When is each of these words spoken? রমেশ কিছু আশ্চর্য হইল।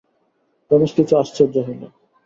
রমেশ 0.71 0.91
কিছু 0.97 1.13
আশ্চর্য 1.17 1.55
হইল। 1.67 1.83